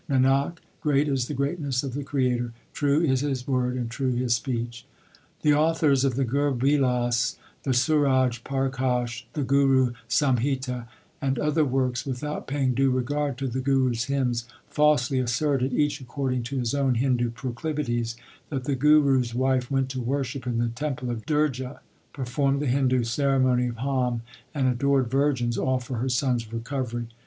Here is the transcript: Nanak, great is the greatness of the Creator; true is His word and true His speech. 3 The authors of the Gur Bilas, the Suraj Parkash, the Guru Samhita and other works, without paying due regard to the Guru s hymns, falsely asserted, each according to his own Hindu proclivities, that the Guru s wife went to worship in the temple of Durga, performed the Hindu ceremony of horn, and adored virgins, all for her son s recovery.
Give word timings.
Nanak, 0.09 0.57
great 0.81 1.07
is 1.07 1.27
the 1.27 1.35
greatness 1.35 1.83
of 1.83 1.93
the 1.93 2.03
Creator; 2.03 2.53
true 2.73 3.01
is 3.03 3.19
His 3.19 3.47
word 3.47 3.75
and 3.75 3.87
true 3.87 4.11
His 4.15 4.33
speech. 4.33 4.87
3 5.43 5.51
The 5.51 5.55
authors 5.55 6.03
of 6.03 6.15
the 6.15 6.25
Gur 6.25 6.51
Bilas, 6.53 7.35
the 7.61 7.71
Suraj 7.71 8.39
Parkash, 8.41 9.25
the 9.33 9.43
Guru 9.43 9.91
Samhita 10.09 10.87
and 11.21 11.37
other 11.37 11.63
works, 11.63 12.03
without 12.03 12.47
paying 12.47 12.73
due 12.73 12.89
regard 12.89 13.37
to 13.37 13.47
the 13.47 13.59
Guru 13.59 13.91
s 13.91 14.05
hymns, 14.05 14.45
falsely 14.67 15.19
asserted, 15.19 15.71
each 15.71 16.01
according 16.01 16.41
to 16.45 16.57
his 16.57 16.73
own 16.73 16.95
Hindu 16.95 17.29
proclivities, 17.29 18.17
that 18.49 18.63
the 18.63 18.73
Guru 18.73 19.19
s 19.21 19.35
wife 19.35 19.69
went 19.69 19.89
to 19.89 20.01
worship 20.01 20.47
in 20.47 20.57
the 20.57 20.69
temple 20.69 21.11
of 21.11 21.27
Durga, 21.27 21.79
performed 22.11 22.59
the 22.59 22.65
Hindu 22.65 23.03
ceremony 23.03 23.67
of 23.67 23.77
horn, 23.77 24.23
and 24.55 24.67
adored 24.67 25.11
virgins, 25.11 25.59
all 25.59 25.77
for 25.79 25.97
her 25.97 26.09
son 26.09 26.37
s 26.37 26.51
recovery. 26.51 27.05